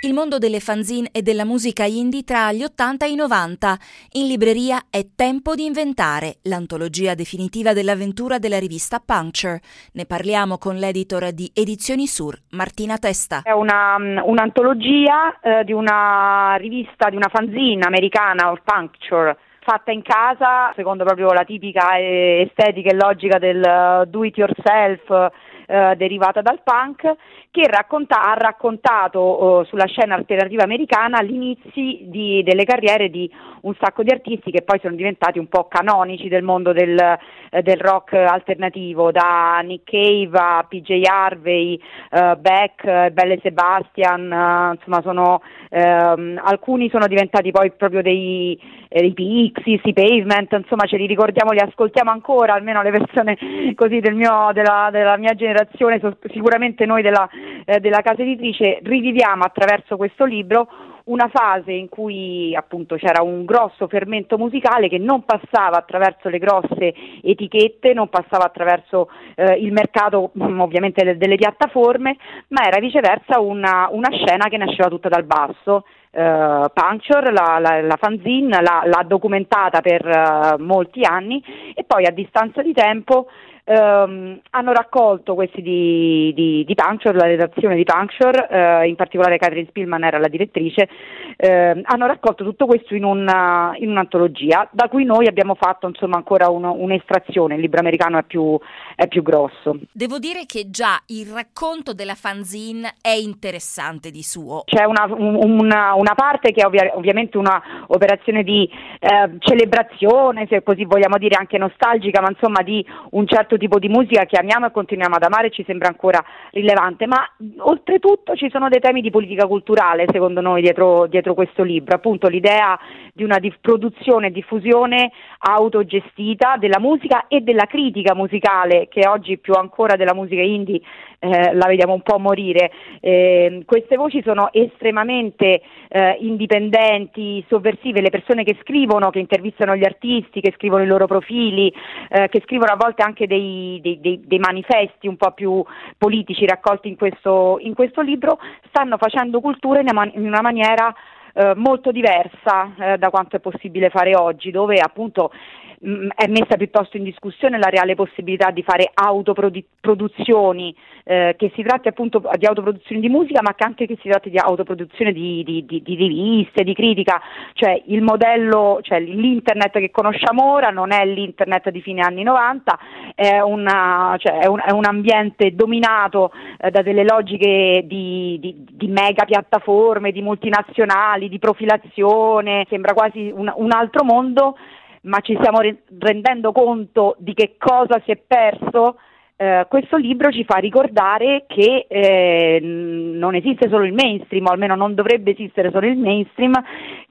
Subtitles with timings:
[0.00, 3.76] Il mondo delle fanzine e della musica indie tra gli 80 e i 90.
[4.12, 9.58] In libreria è Tempo di inventare, l'antologia definitiva dell'avventura della rivista Puncture.
[9.94, 13.42] Ne parliamo con l'editor di Edizioni Sur, Martina Testa.
[13.42, 19.36] È una, un'antologia eh, di una rivista, di una fanzine americana, Puncture
[19.68, 25.30] fatta in casa secondo proprio la tipica estetica e logica del do it yourself
[25.70, 27.14] eh, derivata dal punk,
[27.50, 33.30] che racconta, ha raccontato eh, sulla scena alternativa americana gli inizi di, delle carriere di
[33.62, 37.62] un sacco di artisti che poi sono diventati un po' canonici del mondo del, eh,
[37.62, 41.78] del rock alternativo, da Nick Cave a PJ Harvey,
[42.12, 49.12] eh, Beck, Belle Sebastian, eh, insomma sono, ehm, alcuni sono diventati poi proprio dei, dei
[49.12, 53.36] Pixies, i Pavement, insomma ce li ricordiamo, li ascoltiamo ancora, almeno le persone
[53.74, 56.00] così del mio, della, della mia generazione generazione,
[56.32, 57.28] sicuramente noi della,
[57.64, 60.68] eh, della casa editrice, riviviamo attraverso questo libro
[61.08, 66.38] una fase in cui appunto c'era un grosso fermento musicale che non passava attraverso le
[66.38, 72.16] grosse etichette, non passava attraverso eh, il mercato mm, ovviamente de- delle piattaforme,
[72.48, 75.84] ma era viceversa una, una, scena che nasceva tutta dal basso.
[76.10, 81.40] Uh, Puncture, la, la, la fanzine, l'ha, documentata per uh, molti anni
[81.74, 83.28] e poi a distanza di tempo
[83.68, 89.36] ehm, hanno raccolto questi di, di, di Puncture, la redazione di Puncture, eh, in particolare
[89.36, 90.88] Catherine Spillman era la direttrice,
[91.36, 96.16] eh, hanno raccolto tutto questo in, una, in, un'antologia da cui noi abbiamo fatto insomma
[96.16, 98.58] ancora uno, un'estrazione, il libro americano è più,
[98.96, 99.78] è più grosso.
[99.92, 104.62] Devo dire che già il racconto della fanzine è interessante di suo.
[104.64, 108.68] C'è una, una, una parte che è ovvia, ovviamente un'operazione di
[109.00, 113.88] eh, celebrazione, se così vogliamo dire anche nostalgica, ma insomma di un certo tipo di
[113.88, 118.68] musica che amiamo e continuiamo ad amare ci sembra ancora rilevante, ma oltretutto ci sono
[118.68, 122.78] dei temi di politica culturale secondo noi dietro, dietro questo libro, appunto l'idea
[123.12, 129.38] di una di produzione e diffusione autogestita della musica e della critica musicale che oggi
[129.38, 130.80] più ancora della musica indie
[131.20, 132.70] eh, la vediamo un po' morire.
[133.00, 139.84] Eh, queste voci sono estremamente eh, indipendenti, sovversive, le persone che scrivono, che intervistano gli
[139.84, 141.72] artisti, che scrivono i loro profili,
[142.08, 143.47] eh, che scrivono a volte anche dei,
[143.80, 145.64] dei, dei, dei, manifesti un po' più
[145.96, 148.38] politici raccolti in questo, in questo libro,
[148.68, 150.94] stanno facendo cultura in una, in una maniera
[151.34, 155.30] eh, molto diversa eh, da quanto è possibile fare oggi, dove appunto
[155.80, 160.74] mh, è messa piuttosto in discussione la reale possibilità di fare autoproduzioni,
[161.04, 164.38] eh, che si tratti appunto di autoproduzioni di musica, ma anche che si tratti di
[164.38, 167.20] autoproduzione di, di, di, di riviste, di critica,
[167.54, 172.78] cioè il modello, cioè l'internet che conosciamo ora non è l'internet di fine anni 90,
[173.14, 178.38] è, una, cioè è, un, è un, ambiente dominato eh, da delle logiche di,
[178.70, 184.56] di, mega piattaforme, di multinazionali, di profilazione, sembra quasi un, un altro mondo
[185.02, 185.60] ma ci stiamo
[185.98, 188.96] rendendo conto di che cosa si è perso,
[189.40, 194.74] eh, questo libro ci fa ricordare che eh, non esiste solo il mainstream, o almeno
[194.74, 196.52] non dovrebbe esistere solo il mainstream,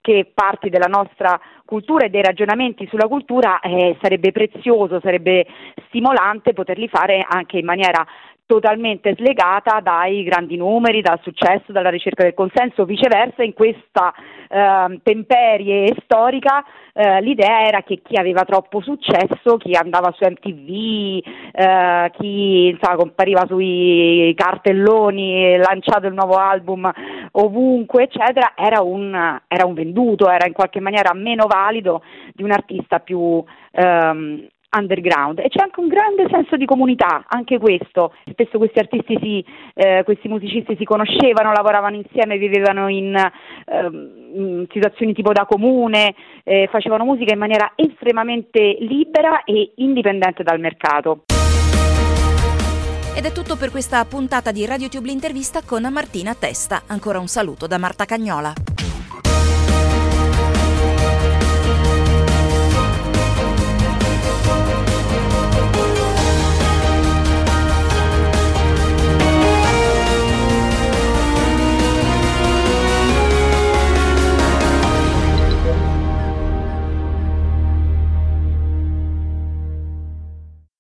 [0.02, 5.46] che parti della nostra cultura e dei ragionamenti sulla cultura eh, sarebbe prezioso, sarebbe
[5.88, 8.06] stimolante poterli fare anche in maniera
[8.48, 14.14] totalmente slegata dai grandi numeri, dal successo, dalla ricerca del consenso, viceversa in questa
[14.50, 16.64] eh, temperie storica
[16.94, 21.22] eh, l'idea era che chi aveva troppo successo, chi andava su MTV,
[21.52, 26.90] eh, chi insomma, compariva sui cartelloni, lanciato il nuovo album
[27.34, 29.14] ovunque, eccetera, era un,
[29.48, 32.02] era un venduto, era in qualche maniera meno valido
[32.34, 37.58] di un artista più ehm, underground e c'è anche un grande senso di comunità, anche
[37.58, 38.14] questo.
[38.32, 43.90] Spesso questi artisti, si, eh, questi musicisti si conoscevano, lavoravano insieme, vivevano in, eh,
[44.34, 50.60] in situazioni tipo da comune, eh, facevano musica in maniera estremamente libera e indipendente dal
[50.60, 51.24] mercato.
[53.18, 56.84] Ed è tutto per questa puntata di RadioTube l'intervista con Martina Testa.
[56.88, 58.77] Ancora un saluto da Marta Cagnola.